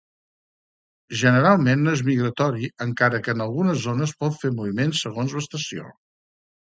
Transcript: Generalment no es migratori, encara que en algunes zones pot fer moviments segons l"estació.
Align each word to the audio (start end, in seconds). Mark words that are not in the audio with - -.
Generalment 1.23 1.83
no 1.87 1.93
es 1.97 2.01
migratori, 2.07 2.69
encara 2.87 3.21
que 3.27 3.35
en 3.37 3.45
algunes 3.47 3.85
zones 3.87 4.15
pot 4.25 4.41
fer 4.43 4.53
moviments 4.61 5.05
segons 5.07 5.37
l"estació. 5.39 5.87